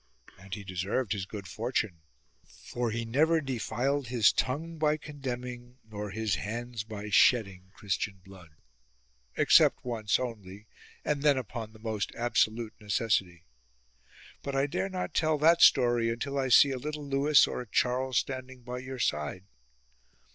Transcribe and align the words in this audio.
And 0.39 0.51
he 0.55 0.63
deserved 0.63 1.11
his 1.11 1.27
good 1.27 1.47
fortune; 1.47 2.01
for 2.71 2.89
he 2.89 3.05
never 3.05 3.39
defiled 3.39 4.07
his 4.07 4.31
tongue 4.33 4.79
by 4.79 4.97
condemning, 4.97 5.77
nor 5.87 6.09
his 6.09 6.33
hands 6.37 6.83
by 6.83 7.11
shedding 7.11 7.69
Christian 7.75 8.19
blood: 8.25 8.49
except 9.37 9.85
once 9.85 10.19
only, 10.19 10.65
and 11.05 11.21
then 11.21 11.37
upon 11.37 11.71
the 11.71 11.77
most 11.77 12.15
absolute 12.15 12.73
necessity. 12.79 13.43
But 14.41 14.55
I 14.55 14.65
dare 14.65 14.89
not 14.89 15.13
tell 15.13 15.37
that 15.37 15.61
story 15.61 16.09
until 16.09 16.35
I 16.35 16.49
see 16.49 16.71
a 16.71 16.79
little 16.79 17.05
Lewis 17.05 17.45
or 17.45 17.61
a 17.61 17.67
Charles 17.67 18.17
standing 18.17 18.63
by 18.63 18.79
your 18.79 18.97
side. 18.97 19.45